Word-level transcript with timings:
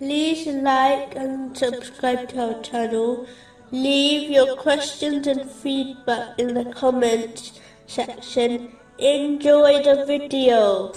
like 0.00 1.14
and 1.14 1.56
subscribe 1.56 2.28
to 2.30 2.54
our 2.54 2.62
channel. 2.62 3.26
Leave 3.70 4.30
your 4.30 4.56
questions 4.56 5.26
and 5.26 5.48
feedback 5.50 6.38
in 6.38 6.54
the 6.54 6.64
comments 6.72 7.60
section. 7.86 8.72
Enjoy 8.98 9.82
the 9.82 10.04
video. 10.06 10.92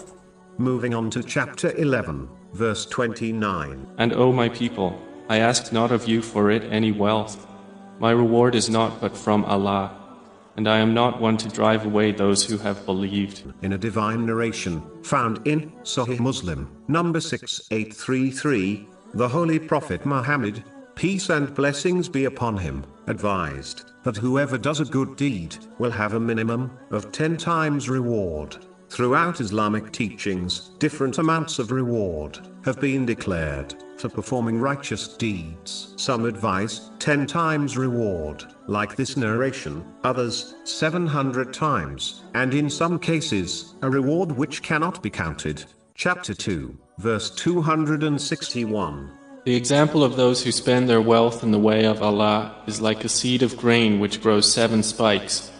Moving 0.57 0.93
on 0.93 1.09
to 1.11 1.21
chapter 1.21 1.75
11, 1.75 2.27
verse 2.53 2.85
29. 2.87 3.87
And 3.97 4.13
O 4.13 4.31
my 4.31 4.49
people, 4.49 4.99
I 5.29 5.37
ask 5.37 5.71
not 5.71 5.91
of 5.91 6.07
you 6.07 6.21
for 6.21 6.49
it 6.49 6.63
any 6.71 6.91
wealth. 6.91 7.45
My 7.99 8.11
reward 8.11 8.55
is 8.55 8.69
not 8.69 8.99
but 9.01 9.15
from 9.15 9.45
Allah, 9.45 10.06
and 10.57 10.67
I 10.67 10.79
am 10.79 10.93
not 10.93 11.21
one 11.21 11.37
to 11.37 11.49
drive 11.49 11.85
away 11.85 12.11
those 12.11 12.43
who 12.43 12.57
have 12.57 12.85
believed. 12.85 13.43
In 13.61 13.73
a 13.73 13.77
divine 13.77 14.25
narration, 14.25 14.81
found 15.03 15.45
in 15.47 15.71
Sahih 15.83 16.19
Muslim, 16.19 16.69
number 16.87 17.21
6833, 17.21 18.87
the 19.13 19.29
Holy 19.29 19.59
Prophet 19.59 20.05
Muhammad, 20.05 20.63
peace 20.95 21.29
and 21.29 21.53
blessings 21.53 22.09
be 22.09 22.25
upon 22.25 22.57
him, 22.57 22.83
advised 23.05 23.91
that 24.03 24.17
whoever 24.17 24.57
does 24.57 24.79
a 24.79 24.85
good 24.85 25.15
deed 25.15 25.55
will 25.77 25.91
have 25.91 26.15
a 26.15 26.19
minimum 26.19 26.75
of 26.89 27.11
10 27.11 27.37
times 27.37 27.87
reward. 27.87 28.57
Throughout 28.89 29.41
Islamic 29.41 29.91
teachings, 29.91 30.71
different 30.79 31.19
amounts 31.19 31.59
of 31.59 31.71
reward 31.71 32.39
have 32.65 32.81
been 32.81 33.05
declared 33.05 33.75
for 33.97 34.09
performing 34.09 34.59
righteous 34.59 35.07
deeds. 35.07 35.93
Some 35.97 36.25
advise 36.25 36.91
10 36.99 37.27
times 37.27 37.77
reward, 37.77 38.43
like 38.67 38.95
this 38.95 39.17
narration, 39.17 39.83
others 40.03 40.55
700 40.63 41.53
times, 41.53 42.23
and 42.33 42.53
in 42.53 42.69
some 42.69 42.99
cases, 42.99 43.75
a 43.81 43.89
reward 43.89 44.31
which 44.31 44.61
cannot 44.61 45.01
be 45.01 45.09
counted. 45.09 45.65
Chapter 45.95 46.33
2, 46.33 46.77
verse 46.99 47.29
261. 47.31 49.11
The 49.45 49.55
example 49.55 50.03
of 50.03 50.15
those 50.15 50.43
who 50.43 50.51
spend 50.51 50.89
their 50.89 51.01
wealth 51.01 51.41
in 51.41 51.51
the 51.51 51.59
way 51.59 51.85
of 51.85 52.01
Allah 52.01 52.63
is 52.67 52.81
like 52.81 53.03
a 53.03 53.09
seed 53.09 53.43
of 53.43 53.55
grain 53.57 53.99
which 53.99 54.21
grows 54.21 54.51
seven 54.51 54.83
spikes. 54.83 55.51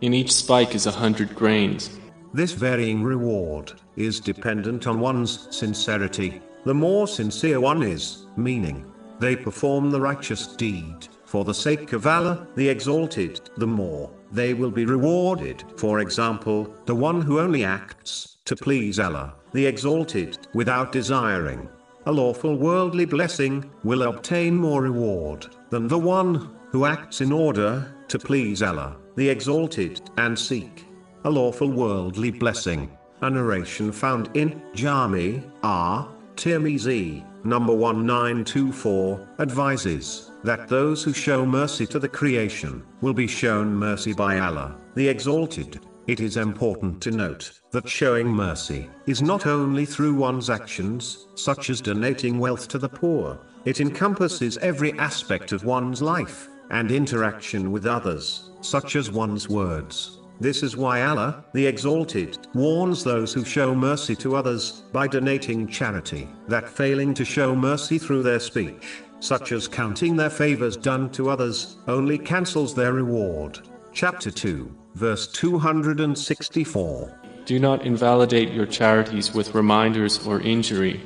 In 0.00 0.14
each 0.14 0.32
spike 0.32 0.74
is 0.74 0.86
a 0.86 0.90
hundred 0.90 1.34
grains. 1.34 1.90
This 2.32 2.52
varying 2.52 3.02
reward 3.02 3.72
is 3.96 4.20
dependent 4.20 4.86
on 4.86 5.00
one's 5.00 5.54
sincerity. 5.54 6.40
The 6.64 6.74
more 6.74 7.08
sincere 7.08 7.58
one 7.58 7.82
is, 7.82 8.26
meaning, 8.36 8.84
they 9.18 9.34
perform 9.34 9.90
the 9.90 10.00
righteous 10.00 10.46
deed 10.46 11.08
for 11.24 11.44
the 11.44 11.54
sake 11.54 11.92
of 11.92 12.06
Allah, 12.06 12.46
the 12.54 12.68
Exalted, 12.68 13.40
the 13.56 13.66
more 13.66 14.10
they 14.32 14.52
will 14.52 14.70
be 14.70 14.84
rewarded. 14.84 15.64
For 15.76 16.00
example, 16.00 16.74
the 16.86 16.94
one 16.94 17.22
who 17.22 17.40
only 17.40 17.64
acts 17.64 18.36
to 18.44 18.56
please 18.56 18.98
Allah, 18.98 19.34
the 19.52 19.64
Exalted, 19.64 20.38
without 20.54 20.92
desiring 20.92 21.68
a 22.06 22.12
lawful 22.12 22.56
worldly 22.56 23.04
blessing, 23.04 23.70
will 23.84 24.02
obtain 24.02 24.56
more 24.56 24.82
reward 24.82 25.46
than 25.70 25.86
the 25.86 25.98
one 25.98 26.50
who 26.70 26.84
acts 26.84 27.20
in 27.20 27.32
order 27.32 27.94
to 28.08 28.18
please 28.18 28.62
Allah, 28.62 28.96
the 29.16 29.28
Exalted, 29.28 30.00
and 30.18 30.38
seek 30.38 30.86
a 31.24 31.30
lawful 31.30 31.70
worldly 31.70 32.30
blessing. 32.30 32.90
A 33.22 33.30
narration 33.30 33.92
found 33.92 34.30
in 34.34 34.62
Jami 34.74 35.42
At 35.62 36.19
Tirmizi, 36.40 37.22
number 37.44 37.74
1924, 37.74 39.28
advises 39.40 40.30
that 40.42 40.68
those 40.68 41.04
who 41.04 41.12
show 41.12 41.44
mercy 41.44 41.86
to 41.88 41.98
the 41.98 42.08
creation 42.08 42.82
will 43.02 43.12
be 43.12 43.26
shown 43.26 43.74
mercy 43.74 44.14
by 44.14 44.38
Allah, 44.38 44.74
the 44.94 45.06
Exalted. 45.06 45.80
It 46.06 46.20
is 46.20 46.38
important 46.38 47.02
to 47.02 47.10
note 47.10 47.60
that 47.72 47.86
showing 47.86 48.26
mercy 48.26 48.88
is 49.06 49.20
not 49.20 49.46
only 49.46 49.84
through 49.84 50.14
one's 50.14 50.48
actions, 50.48 51.26
such 51.34 51.68
as 51.68 51.82
donating 51.82 52.38
wealth 52.38 52.68
to 52.68 52.78
the 52.78 52.88
poor, 52.88 53.38
it 53.66 53.82
encompasses 53.82 54.56
every 54.62 54.98
aspect 54.98 55.52
of 55.52 55.66
one's 55.66 56.00
life 56.00 56.48
and 56.70 56.90
interaction 56.90 57.70
with 57.70 57.84
others, 57.84 58.48
such 58.62 58.96
as 58.96 59.10
one's 59.10 59.50
words, 59.50 60.19
this 60.40 60.62
is 60.62 60.74
why 60.76 61.02
Allah, 61.02 61.44
the 61.52 61.66
Exalted, 61.66 62.38
warns 62.54 63.04
those 63.04 63.34
who 63.34 63.44
show 63.44 63.74
mercy 63.74 64.16
to 64.16 64.34
others 64.34 64.82
by 64.90 65.06
donating 65.06 65.68
charity, 65.68 66.28
that 66.48 66.66
failing 66.66 67.12
to 67.14 67.24
show 67.26 67.54
mercy 67.54 67.98
through 67.98 68.22
their 68.22 68.40
speech, 68.40 69.02
such 69.20 69.52
as 69.52 69.68
counting 69.68 70.16
their 70.16 70.30
favors 70.30 70.78
done 70.78 71.10
to 71.10 71.28
others, 71.28 71.76
only 71.88 72.16
cancels 72.16 72.74
their 72.74 72.94
reward. 72.94 73.60
Chapter 73.92 74.30
2, 74.30 74.74
verse 74.94 75.28
264. 75.28 77.20
Do 77.44 77.58
not 77.58 77.84
invalidate 77.84 78.52
your 78.52 78.66
charities 78.66 79.34
with 79.34 79.54
reminders 79.54 80.26
or 80.26 80.40
injury, 80.40 81.02